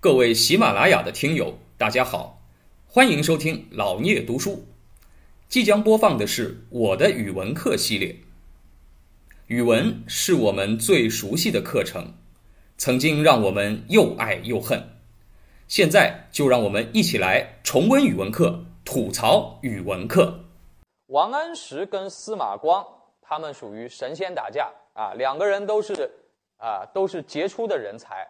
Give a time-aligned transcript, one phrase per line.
[0.00, 2.40] 各位喜马拉雅的听友，大家好，
[2.86, 4.64] 欢迎收听老聂读书。
[5.48, 8.14] 即将播放的是我的语文课系列。
[9.48, 12.14] 语文是我们最熟悉的课程，
[12.76, 15.00] 曾经让我们又爱又恨。
[15.66, 20.44] 现在就让我们一起来重温语文课，吐槽语文课。
[21.06, 22.86] 王安石跟司马光，
[23.20, 26.08] 他们属于神仙打架啊，两个人都是
[26.58, 28.24] 啊，都是杰出的人才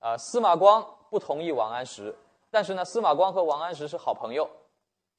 [0.00, 0.16] 啊。
[0.16, 0.84] 司马光。
[1.10, 2.16] 不同意王安石，
[2.52, 4.48] 但是呢，司马光和王安石是好朋友，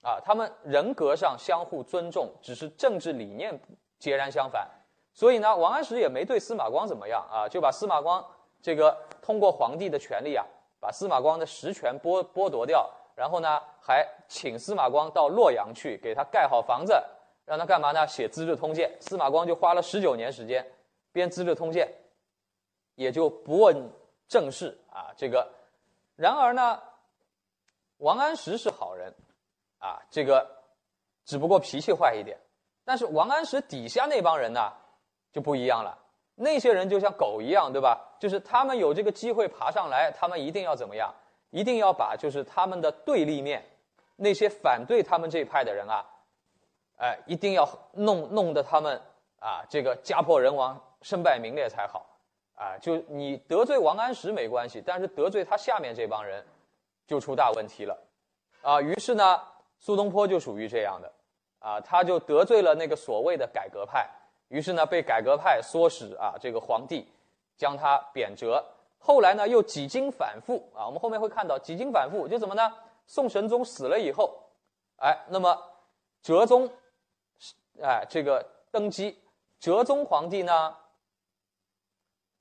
[0.04, 3.60] 啊，他们人格上相互尊重，只是政治理念
[4.00, 4.66] 截然相反，
[5.14, 8.26] 所以呢，王安石也没对司马光怎么样啊，就把司马光
[8.62, 10.46] 这个通过皇帝的权力啊，
[10.80, 16.94] 把司马光的实权剥剥夺掉，然后呢，还请司马光到洛阳去给他盖好房子，
[17.44, 18.08] 让他干嘛呢？
[18.08, 20.66] 写《资治通鉴》，司马光就花了十九年时间
[21.12, 21.86] 编《资治通鉴》，
[22.96, 23.76] 也就不问
[24.32, 25.46] 正是啊，这个。
[26.16, 26.82] 然而呢，
[27.98, 29.14] 王安石是好人，
[29.78, 30.50] 啊，这个
[31.26, 32.40] 只不过脾气坏一点。
[32.86, 34.72] 但是王安石底下那帮人呢，
[35.34, 35.98] 就不一样了。
[36.36, 38.16] 那些人就像狗一样，对吧？
[38.22, 41.14] 就是他们有这个机会爬上来，他们一定要怎么样？
[41.50, 43.62] 一定要把就是他们的对立面，
[44.16, 46.06] 那些反对他们这一派的人啊，
[46.96, 49.02] 哎，一定要弄弄得他们
[49.40, 52.06] 啊，这个家破人亡、身败名裂才好。
[52.62, 56.46] 啊，就你得罪王安石没关系，但是得罪他下面这帮人，
[57.08, 57.98] 就出大问题了，
[58.62, 59.42] 啊，于是呢，
[59.80, 61.12] 苏东坡就属于这样的，
[61.58, 64.08] 啊，他就得罪了那个所谓的改革派，
[64.50, 67.12] 于是呢，被改革派唆使啊，这个皇帝
[67.58, 68.64] 将他贬谪，
[69.00, 70.64] 后来呢，又几经反复。
[70.76, 72.72] 啊，我们后面会看到几经反复，就怎么呢？
[73.08, 74.40] 宋神宗死了以后，
[74.98, 75.60] 哎，那么
[76.22, 76.70] 哲宗，
[77.82, 79.18] 哎，这个登基，
[79.60, 80.78] 哲宗皇帝呢？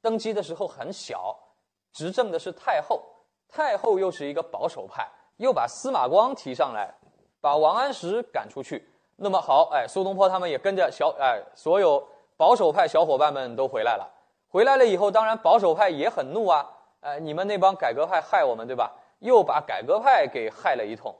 [0.02, 1.36] 登基的时候很小，
[1.92, 3.02] 执政的是太后，
[3.48, 6.92] 太后又是一个保守派，又把司马光提上来，
[7.40, 8.88] 把王安石赶出去。
[9.16, 12.02] 那么好，哎，苏东坡他们也跟着小哎，所有
[12.36, 14.10] 保守派小伙伴们都回来了。
[14.48, 16.66] 回来了以后，当然保守派也很怒啊，
[17.00, 18.92] 哎，你们那帮改革派害我们，对吧？
[19.18, 21.14] 又把改革派给害了一通，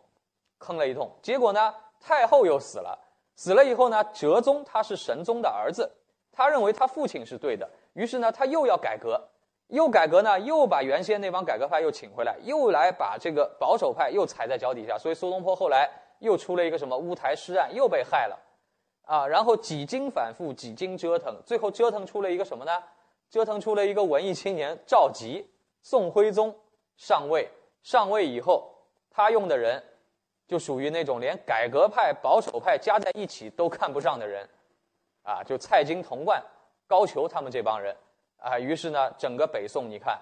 [0.58, 1.10] 坑了一通。
[1.20, 2.98] 结果呢，太后又死了，
[3.36, 5.90] 死了以后呢，哲宗他是神宗的儿子，
[6.32, 7.68] 他认为他父亲是对的。
[7.94, 9.28] 于是呢，他又要改革，
[9.68, 14.96] 又改革呢，又把原先那帮改革派又请回来，又来把这个保守派又踩在脚底下。
[14.96, 15.90] 所以苏东坡后来
[16.20, 18.38] 又出了一个什么乌台诗案，又被害了，
[19.06, 22.72] 啊，然后几经反复，几经折腾，最后折腾出了一个什么呢？
[23.28, 25.44] 折腾出了一个文艺青年赵佶，
[25.82, 26.54] 宋徽宗
[26.96, 27.48] 上位，
[27.82, 28.72] 上位以后，
[29.10, 29.82] 他用的人
[30.46, 34.48] 就属于那种连改革派、保守派加在一起都看不上的人，
[35.22, 36.42] 啊，就蔡京、童贯。
[36.90, 37.96] 高俅他们这帮人，
[38.36, 40.20] 啊，于是呢，整个北宋你看，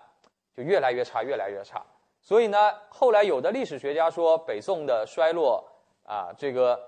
[0.54, 1.82] 就越来越差，越来越差。
[2.20, 2.58] 所以呢，
[2.90, 5.66] 后来有的历史学家说北宋的衰落
[6.04, 6.78] 啊，这个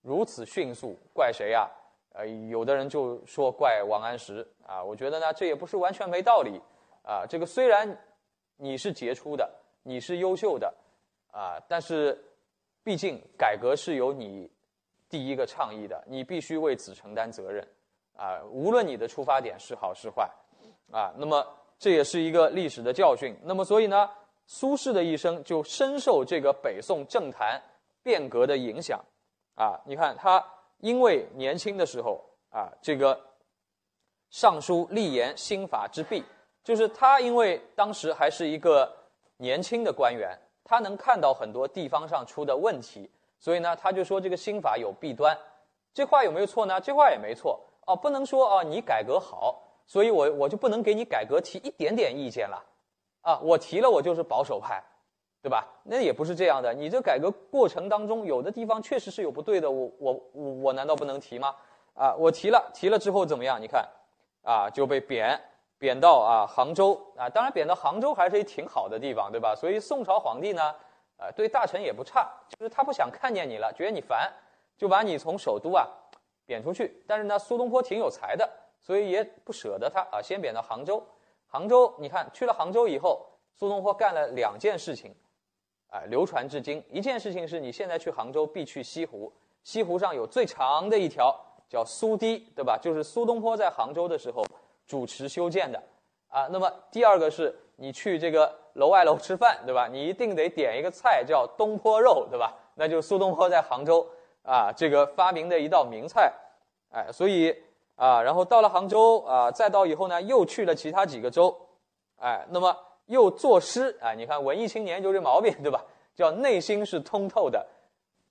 [0.00, 1.68] 如此迅速，怪谁呀？
[2.14, 4.82] 呃，有的人就说怪王安石啊。
[4.82, 6.58] 我觉得呢，这也不是完全没道理
[7.02, 7.26] 啊。
[7.28, 7.86] 这个虽然
[8.56, 9.46] 你是杰出的，
[9.82, 10.74] 你是优秀的
[11.30, 12.18] 啊，但是
[12.82, 14.50] 毕竟改革是由你
[15.10, 17.68] 第一个倡议的，你必须为此承担责任。
[18.18, 20.28] 啊，无论你的出发点是好是坏，
[20.90, 21.46] 啊，那么
[21.78, 23.32] 这也是一个历史的教训。
[23.44, 24.10] 那么，所以呢，
[24.44, 27.62] 苏轼的一生就深受这个北宋政坛
[28.02, 29.00] 变革的影响。
[29.54, 30.44] 啊，你看他
[30.78, 32.20] 因为年轻的时候
[32.50, 33.18] 啊，这个
[34.30, 36.24] 上书立言新法之弊，
[36.64, 38.92] 就是他因为当时还是一个
[39.36, 43.08] 年轻的官员，他能看到很多地方上出的问题，
[43.38, 45.38] 所以呢，他就说这个新法有弊端。
[45.94, 46.80] 这话有没有错呢？
[46.80, 47.60] 这话也没错。
[47.88, 52.62] 哦，不能说啊，你改革好，所以我我就不能给你改革提一点点意见了，
[53.22, 54.84] 啊，我提了我就是保守派，
[55.40, 55.66] 对吧？
[55.84, 61.54] 那也不是这样的，你这改革过程当中有的地方确实是有不对的，我我我我难道不能提吗？
[61.94, 63.58] 啊，我提了，提了之后怎么样？
[63.58, 63.88] 你看，
[64.42, 65.40] 啊，就被贬
[65.78, 69.54] 贬到啊杭州啊，当然贬到杭州还是一挺好的地方，对吧？
[69.56, 70.74] 所以宋朝皇帝呢，
[71.16, 74.30] 呃，对大臣也不差，就是他不想看见你了，觉得你烦，
[74.76, 75.88] 就把你从首都啊。
[76.48, 78.48] 贬出去，但是呢，苏东坡挺有才的，
[78.80, 81.06] 所以也不舍得他啊，先贬到杭州。
[81.46, 85.14] 杭州，你看去了杭州以后，苏东坡干了两件事情，
[85.90, 86.82] 啊，流传至今。
[86.90, 89.30] 一件事情是你现在去杭州必去西湖，
[89.62, 92.78] 西湖上有最长的一条叫苏堤，对吧？
[92.80, 94.42] 就是苏东坡在杭州的时候
[94.86, 95.78] 主持修建的
[96.28, 96.48] 啊。
[96.50, 99.86] 那么第二个是你去这个楼外楼吃饭，对吧？
[99.86, 102.56] 你一定得点一个菜叫东坡肉，对吧？
[102.74, 104.06] 那就是苏东坡在杭州。
[104.48, 106.32] 啊，这个发明的一道名菜，
[106.90, 107.54] 哎，所以
[107.96, 111.54] 啊，然后到了杭州啊，再到以后呢，又去了其他几个州，
[112.16, 112.74] 哎，那么
[113.04, 115.84] 又作诗啊，你看文艺青年就这毛病，对吧？
[116.16, 117.66] 叫内心是通透的，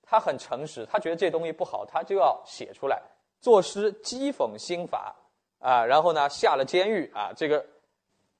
[0.02, 3.00] 他很诚实，他觉得这东西不好，他就要写出来。
[3.40, 5.14] 作诗讥讽新法
[5.60, 7.64] 啊，然后呢下了监狱啊，这个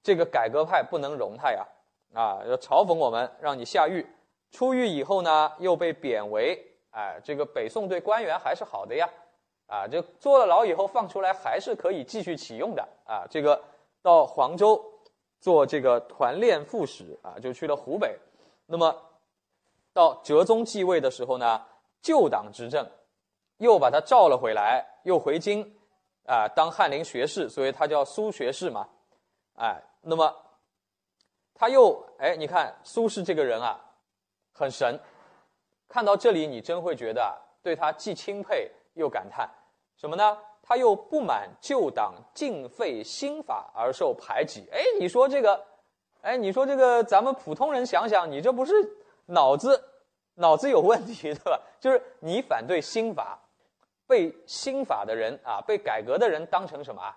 [0.02, 1.64] 这个改革派不能容他呀
[2.12, 4.04] 啊，要嘲讽我们，让你下狱。
[4.50, 9.08] 出狱以后呢，又被贬为哎，这个北宋对官员还是好的呀
[9.66, 13.26] 啊，就坐了牢以后放出来还是可以继续启用的啊。
[13.30, 13.62] 这个
[14.02, 14.84] 到黄州
[15.40, 18.18] 做这个团练副使啊，就去了湖北。
[18.66, 18.94] 那么
[19.92, 21.64] 到哲宗继位的时候呢，
[22.02, 22.88] 旧党执政。
[23.58, 25.68] 又把他召了回来，又回京，
[26.26, 28.88] 啊，当翰林学士，所以他叫苏学士嘛，
[29.56, 30.32] 哎，那么
[31.54, 33.84] 他又哎，你看苏轼这个人啊，
[34.52, 34.96] 很神，
[35.88, 39.48] 看到这里你真会觉得对他既钦佩又感叹，
[39.96, 40.38] 什么呢？
[40.62, 45.64] 他又不满旧党尽废新法而受排挤，哎，你说这个，
[46.20, 48.72] 哎，你说这个，咱们普通人想想，你这不是
[49.26, 49.82] 脑子
[50.34, 51.60] 脑子有问题对吧？
[51.80, 53.38] 就是你反对新法。
[54.06, 57.14] 被新法的人啊，被改革的人当成什么啊？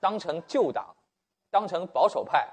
[0.00, 0.92] 当成旧党，
[1.52, 2.48] 当成保守派，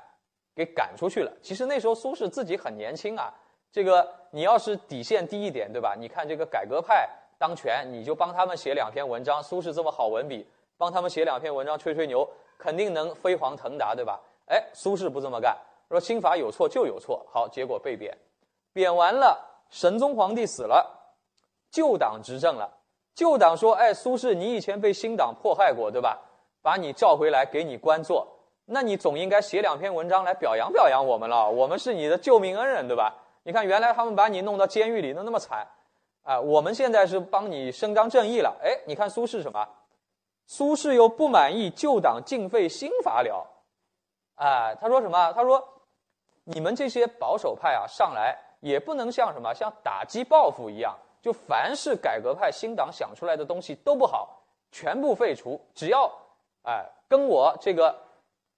[0.54, 1.32] 给赶出去了。
[1.42, 3.34] 其实那时候苏轼自己很年轻啊。
[3.72, 5.96] 这个你要是底线低一点，对吧？
[5.98, 7.08] 你看这个改革派
[7.38, 9.42] 当权，你就帮他们写两篇文章。
[9.44, 10.46] 苏轼这么好文笔，
[10.78, 12.28] 帮他们写两篇文章吹吹牛，
[12.58, 14.20] 肯定能飞黄腾达，对吧？
[14.48, 15.56] 哎，苏轼不这么干，
[15.90, 17.26] 说新法有错就有错。
[17.30, 18.18] 好，结果被贬，
[18.74, 19.40] 贬完了，
[19.70, 21.14] 神宗皇帝死了，
[21.72, 22.70] 旧党执政了。
[23.14, 26.20] 旧党说：“哎，苏轼，你以前被新党迫害过，对吧？
[26.62, 28.28] 把你召回来，给你官做，
[28.66, 31.50] 那你总应该写两篇文章来表扬表扬我们了。
[31.50, 33.14] 我们是你的救命恩人，对吧？
[33.44, 35.68] 你看，原来他们把你弄到监狱里，弄那么惨，
[36.24, 38.58] 啊，我们现在是帮你伸张正义了。
[38.62, 39.68] 哎，你看苏轼什么？
[40.46, 43.48] 苏轼又不满意旧党尽废新法了，
[44.36, 45.32] 啊，他说什么？
[45.34, 45.64] 他说，
[46.44, 54.42] 你们这些保守派啊，上来也不能像什么，像打击报复一样。”就凡是改革派新党想出来的东西都不好，
[54.72, 55.60] 全部废除。
[55.76, 56.10] 只要，
[56.64, 57.94] 哎，跟我这个，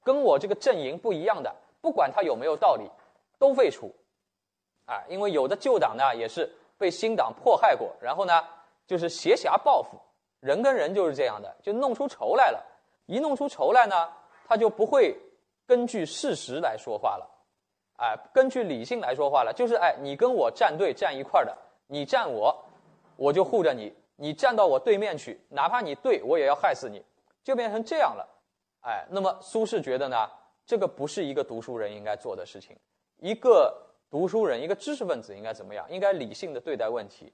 [0.03, 1.51] 跟我这个阵营不一样的，
[1.81, 2.87] 不管他有没有道理，
[3.39, 3.91] 都废除。
[4.85, 8.43] 啊，因为有的旧党呢也是被新党迫害过，然后呢
[8.85, 9.99] 就是挟狭报复，
[10.39, 12.63] 人跟人就是这样的，就弄出仇来了。
[13.05, 14.09] 一弄出仇来呢，
[14.47, 15.17] 他就不会
[15.65, 17.29] 根据事实来说话了，
[17.97, 21.57] 哎，根据理性来说话了，就是哎，你跟我站队站一块儿的。
[21.87, 22.55] 你站我，
[23.17, 27.03] 我就护着你；你站到我对面去，哪怕你对我也要害死你，
[27.43, 28.25] 就变成这样了。
[28.79, 30.29] 哎，那么苏轼觉得呢，
[30.65, 32.77] 这个不是一个读书人应该做的事情。
[33.17, 33.75] 一个
[34.11, 35.89] 读书人，一个知识分子应该怎么样？
[35.89, 37.31] 应该理性的对待问题。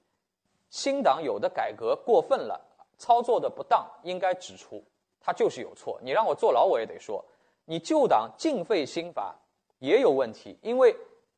[0.70, 2.58] 新党有的改革过分了，
[2.96, 4.80] 操作的不当，应该指出，
[5.20, 5.98] 他就是有错。
[6.04, 7.24] 你让我坐牢，我也得说，
[7.64, 9.34] 你旧党尽废新法
[9.80, 10.94] 也有问题，因为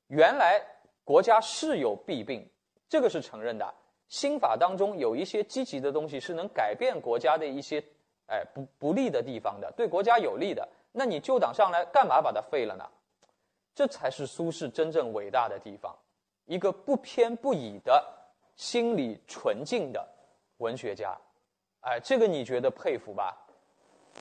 [0.08, 0.60] 原来
[1.04, 2.46] 国家是有弊病。
[2.86, 3.74] 这个是承认的，
[4.08, 7.82] 新法当中有一些积极的东西是能改变国家的一些，
[8.26, 10.68] 哎不不利的地方的，对国家有利的。
[10.92, 12.84] 那你旧党上来干嘛把它废了呢？
[13.74, 15.94] 这才是苏轼真正伟大的地方，
[16.46, 18.04] 一个不偏不倚的
[18.56, 20.06] 心理纯净的
[20.58, 21.16] 文学家，
[21.80, 23.36] 哎，这个你觉得佩服吧？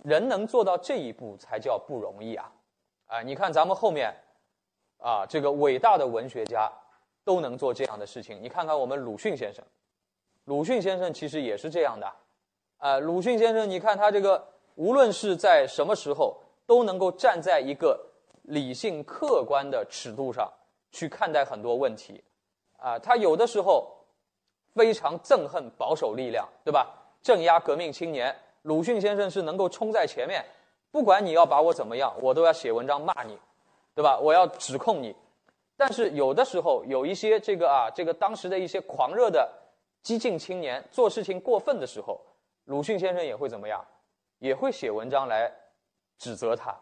[0.03, 2.51] 人能做到这一步才叫不容易啊！
[3.07, 4.13] 哎，你看咱们后面，
[4.97, 6.71] 啊，这个伟大的文学家。
[7.25, 9.63] 都能做这样的事情，你看看我们鲁迅先生，
[10.45, 12.11] 鲁迅先生其实也是这样的，
[12.79, 16.35] 呃，鲁迅先生，你看他这个无论是在什么时候，
[16.65, 18.03] 都能够站在一个
[18.49, 20.51] 理性客观的尺度上
[20.91, 22.23] 去看待很多问题，
[22.77, 23.87] 啊，他有的时候
[24.73, 26.87] 非常憎恨保守力量，对吧？
[27.21, 30.43] 镇压革命青年，鲁迅先生是能够冲在前面，
[30.89, 33.37] 不管你要把我怎么样，我都要写文章骂你，
[33.93, 34.17] 对吧？
[34.19, 35.15] 我要指控你。
[35.77, 39.49] 但是有的时候有一些这个啊，这个当时的一些狂热的
[40.01, 42.19] 激进青年做事情过分的时候，
[42.65, 43.85] 鲁迅先生也会怎么样？
[44.39, 45.51] 也会写文章来
[46.17, 46.75] 指责他。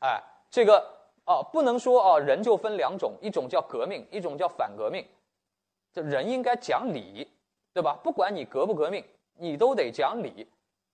[0.00, 0.22] 哎，
[0.54, 0.88] 这个
[1.24, 5.04] 哦，不能说哦，人就分两种，一种叫革命，一种叫反革命。
[5.92, 7.28] 这人应该讲理，
[7.72, 7.98] 对吧？
[8.04, 10.48] 不管你革不革命，你都得讲理。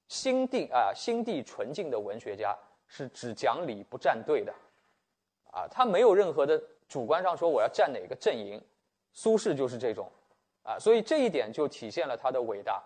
[0.08, 4.54] 心地啊，心地纯净的文学家是只讲理不站队的，
[5.52, 6.58] 啊，他没有任何的。
[6.88, 8.58] 主观上说我要站哪个阵营，
[9.12, 10.10] 苏轼就是这种，
[10.62, 12.82] 啊，所以这一点就体现了他的伟大，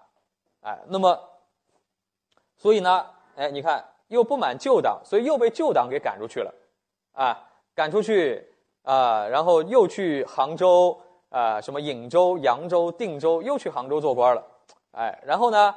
[0.61, 1.31] 哎，那么，
[2.57, 6.53] 所以呢，哎，你看又不满旧党，所以又被旧党给赶出去了，
[7.15, 8.47] 啊，赶出去
[8.83, 14.45] 啊，然后又去杭州啊，什么颍州、扬州、定州，又去杭州做官了，
[14.93, 15.75] 哎，然后呢，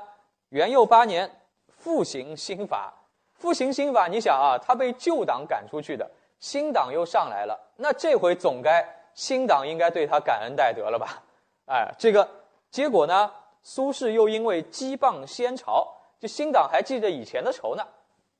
[0.49, 1.31] 元佑八年
[1.69, 2.93] 复行新法，
[3.35, 6.09] 复行新法，你想啊，他被旧党赶出去的。
[6.39, 11.23] 新党又上来了，那这回总该新党应该对他感恩戴德了吧？
[11.65, 12.29] 哎，这个
[12.69, 13.31] 结果呢，
[13.63, 15.87] 苏轼又因为羁绊先朝，
[16.19, 17.83] 就新党还记着以前的仇呢，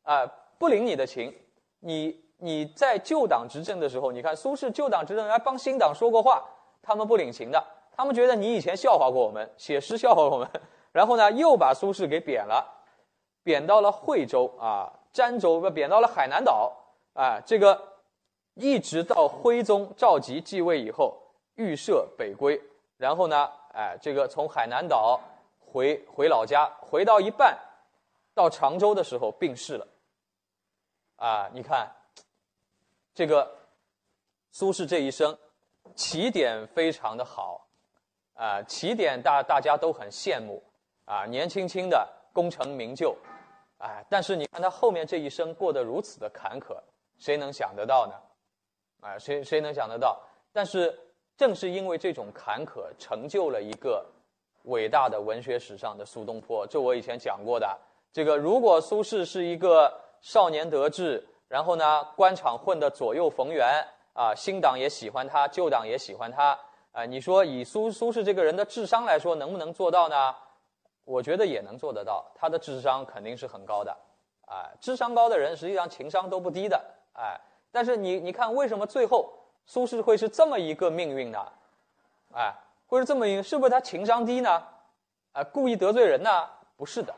[0.03, 0.25] 啊，
[0.59, 1.33] 不领你的情。
[1.79, 6.43] 你你在旧党执政的时候，你看苏轼旧党执政还帮新党说过话，
[6.81, 7.63] 他们不领情的，
[7.95, 10.47] 他们觉得你以前笑话过我们，写诗笑话我们，
[10.91, 12.65] 然后呢又把苏轼给贬了，
[13.43, 16.71] 贬到了惠州啊，儋州不贬到了海南岛
[17.13, 17.81] 啊，这个
[18.53, 21.17] 一直到徽宗赵佶继位以后，
[21.55, 22.61] 预设北归。
[22.97, 25.19] 然后呢，哎，这个从海南岛
[25.59, 27.57] 回回老家，回到一半，
[28.33, 29.87] 到常州的时候病逝了。
[31.17, 31.91] 啊，你看，
[33.17, 33.51] 这个
[34.51, 35.35] 苏轼这一生
[35.95, 37.67] 起点非常的好，
[38.35, 40.63] 啊，起点大大家都很羡慕，
[41.05, 43.17] 啊，年轻轻的功成名就，
[43.79, 46.77] 哎，但是你看他后面这一生过得如此的坎坷，
[47.17, 48.13] 谁能想得到呢？
[49.01, 50.21] 啊，谁谁能想得到？
[50.53, 50.95] 但是。
[51.37, 54.03] 正是因为这种坎坷，成就了一个
[54.63, 56.65] 伟大的文学史上的苏东坡。
[56.65, 57.79] 这我以前讲过的。
[58.11, 66.59] 这个如果苏轼是一个少年得志，然后呢，官场混得左右逢源啊，新党也喜欢他，旧党也喜欢他
[66.91, 70.35] 啊，你说以苏苏轼这个人的智商来说，能不能做到呢？
[71.05, 72.25] 我觉得也能做得到。
[72.35, 73.95] 他的智商肯定是很高的，
[74.45, 77.39] 啊，智商高的人实际上情商都不低的，哎。
[77.69, 79.31] 但是你你看，为什么最后？
[79.65, 81.45] 苏轼会是这么一个命运呢？
[82.33, 82.53] 哎，
[82.87, 84.63] 会是这么一个，是不是他情商低呢？
[85.33, 86.49] 啊，故意得罪人呢？
[86.77, 87.13] 不是的，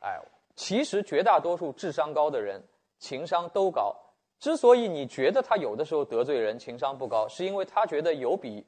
[0.00, 0.20] 哎，
[0.54, 2.62] 其实绝大多数智商高的人
[2.98, 3.94] 情商都高。
[4.38, 8.64] 之所以你觉得他有的时候得罪人情商不高，是因为他觉得有比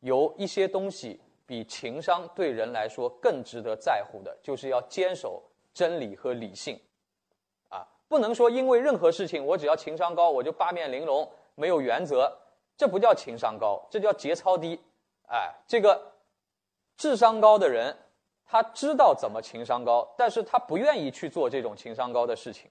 [0.00, 5.42] 有一些东西比情商对人来说更值得在乎的，就是要坚守
[5.72, 6.78] 真理和理性。
[7.68, 11.28] 啊，不能说因为任何事情我只要情商高我就八面玲珑。
[11.58, 12.30] 没有原则，
[12.76, 14.78] 这不叫情商高，这叫节操低。
[15.26, 16.12] 哎，这个
[16.98, 17.96] 智商高的人，
[18.44, 22.70] 他知道怎么情商高，但是他不愿意去做这种情商高的事情，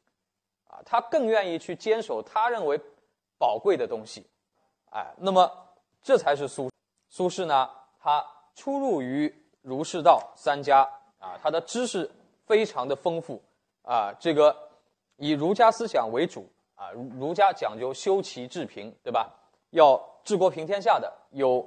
[0.83, 2.79] 他更愿意去坚守他认为
[3.37, 4.25] 宝贵的东西。
[4.91, 5.51] 哎，那么
[6.01, 6.69] 这才是苏
[7.09, 7.69] 苏轼呢？
[7.99, 10.81] 他出入于儒释道三家，
[11.19, 12.09] 啊，他的知识
[12.45, 13.41] 非常的丰富，
[13.83, 14.55] 啊，这个
[15.17, 16.47] 以儒家思想为主。
[16.75, 19.33] 啊，儒家讲究修齐治平，对吧？
[19.69, 21.65] 要治国平天下的，有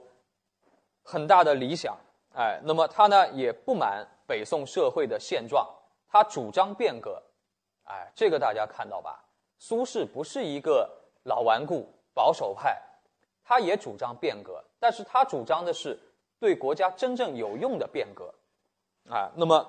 [1.02, 1.96] 很大的理想。
[2.34, 5.66] 哎，那么他呢也不满北宋社会的现状，
[6.10, 7.22] 他主张变革。
[7.88, 9.22] 哎，这个大家看到吧？
[9.58, 10.88] 苏轼不是一个
[11.24, 12.80] 老顽固保守派，
[13.44, 15.98] 他也主张变革，但是他主张的是
[16.38, 18.32] 对国家真正有用的变革。
[19.10, 19.66] 啊，那么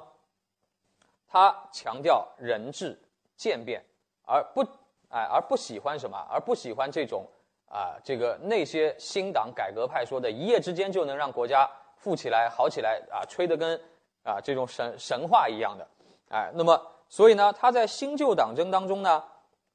[1.28, 3.00] 他强调人治
[3.36, 3.84] 渐变，
[4.26, 4.66] 而不。
[5.12, 6.16] 哎，而不喜欢什么？
[6.30, 7.26] 而不喜欢这种
[7.68, 13.76] 啊，这个那些新党改革派说的一夜之间就能让国家富起来、好起来啊，吹得跟
[14.22, 15.88] 啊这种神神话一样的。
[16.30, 16.80] 哎，那么
[17.10, 19.24] 所以呢，他在新旧党争当中呢，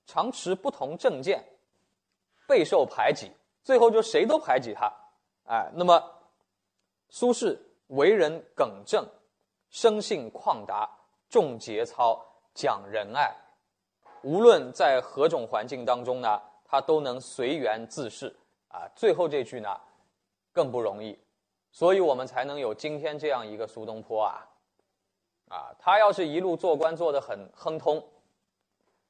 [0.06, 1.44] 常持不同政见，
[2.46, 3.32] 备受排挤，
[3.64, 4.90] 最后就谁都排挤他。
[5.46, 6.00] 哎，那么
[7.08, 9.04] 苏轼为人耿正，
[9.68, 10.88] 生性旷达，
[11.28, 12.24] 重节操，
[12.54, 13.34] 讲仁爱。
[14.22, 18.34] 无论在何种环境当中呢，他都能随缘自适
[18.68, 18.88] 啊。
[18.94, 19.78] 最后这句呢，
[20.52, 21.18] 更不容易，
[21.72, 24.48] 所以我们才能有今天这样一个苏东坡啊。
[25.48, 28.02] 啊，他要是一路做官做得很亨通，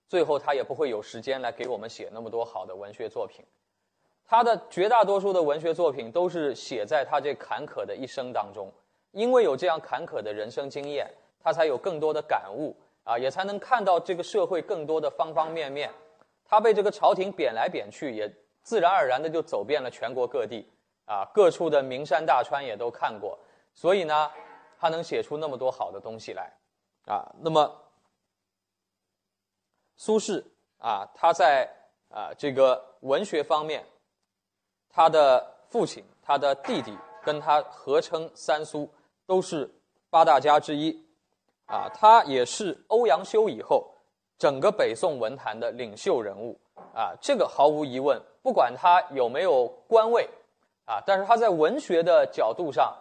[0.09, 3.45] 最后他也不会有时间来给我们写那么多好的文学作品。
[4.25, 8.73] 他的绝大多数的文学作品都是写在他这坎坷的一生当中，
[9.13, 11.11] 因为有这样坎坷的人生经验，
[11.41, 12.77] 他才有更多的感悟。
[13.07, 15.93] 啊，也才能看到这个社会更多的方方面面。
[16.43, 20.67] 他被这个朝廷贬来贬去，也自然而然的就走遍了全国各地，
[21.05, 23.39] 啊，各处的名山大川也都看过。
[23.75, 24.31] 所以呢，
[24.85, 26.53] 他能写出那么多好的东西来，
[27.07, 27.75] 啊，那么
[29.97, 30.45] 苏轼
[30.77, 31.67] 啊，他在
[32.11, 33.83] 啊这个文学方面，
[34.91, 38.87] 他的父亲、他的弟弟跟他合称三苏，
[39.25, 39.75] 都是
[40.11, 41.03] 八大家之一。
[41.65, 43.91] 啊，他也是欧阳修以后
[44.37, 46.61] 整个北宋文坛的领袖人物
[46.95, 48.21] 啊，这个毫无疑问。
[48.43, 50.29] 不管他有没有官位
[50.85, 52.95] 啊，但是他在文学的角度上，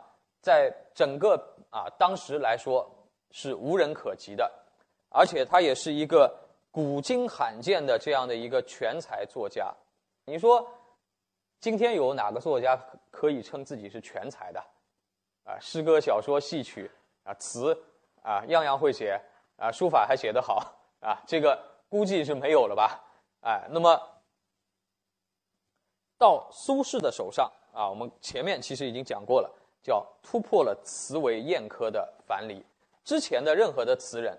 [0.43, 1.35] 在整个
[1.71, 2.87] 啊当时来说
[3.31, 4.51] 是无人可及的，
[5.09, 6.31] 而且他也是一个
[6.69, 9.73] 古今罕见的这样的一个全才作家。
[10.25, 10.63] 你说
[11.59, 14.63] 今天有哪个作家可以称自己是全才的？
[15.45, 16.91] 啊，诗歌、小说、戏曲
[17.23, 17.75] 啊，词。
[18.25, 19.19] 啊，样样会写，
[19.57, 23.03] 啊，书法还写得好，啊，这个估计是没有了吧？
[23.41, 23.99] 哎，那么
[26.17, 32.65] 到苏轼的手上啊，我们前面其实已经讲过了，叫突破了词为砚科的樊篱。
[33.03, 34.35] 之前的任何的词人，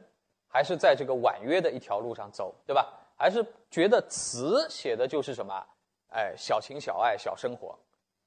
[0.49, 2.99] 还是在这个婉约的一条路上走，对吧？
[3.17, 5.65] 还是觉得词写的就是什么？
[6.09, 7.79] 哎，小情小爱、小生活，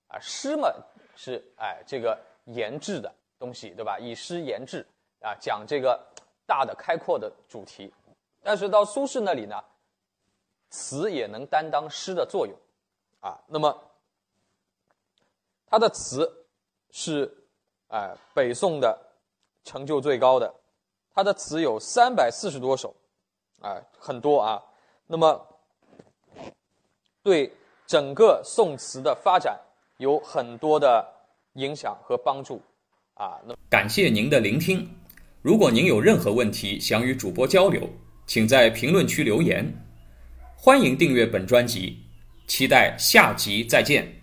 [0.08, 0.72] 啊，诗嘛
[1.16, 3.98] 是哎这个言志的东西，对吧？
[3.98, 4.86] 以诗言志
[5.22, 6.06] 啊，讲这个
[6.46, 7.94] 大的开阔的主题。
[8.44, 9.64] 但是到苏轼那里呢，
[10.70, 12.56] 词也能担当诗的作用，
[13.20, 13.92] 啊，那么
[15.66, 16.37] 他的词
[16.92, 17.32] 是
[17.88, 18.98] 哎北宋的
[19.64, 20.54] 成就最高的，
[21.14, 22.96] 他的词有三百四十多首，
[23.62, 24.62] 啊，很多啊。
[25.06, 25.48] 那么
[27.24, 27.52] 对
[27.86, 29.60] 整个宋词的发展
[29.98, 31.06] 有很多的
[31.54, 32.62] 影响和帮助，
[33.14, 34.90] 啊，那感谢您的聆听。
[35.42, 37.88] 如果您有任何问题想与主播交流，
[38.26, 39.66] 请在评论区留言。
[40.58, 42.04] 欢迎订阅本专辑，
[42.48, 44.17] 期待下集再见。